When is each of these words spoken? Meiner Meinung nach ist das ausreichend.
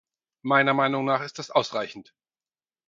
Meiner 0.41 0.73
Meinung 0.73 1.05
nach 1.05 1.21
ist 1.23 1.37
das 1.37 1.51
ausreichend. 1.51 2.15